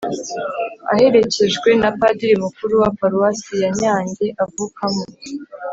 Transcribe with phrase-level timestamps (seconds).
[0.93, 5.03] aherekejwe na padiri mukuru wa paruwasi yanyange avukamo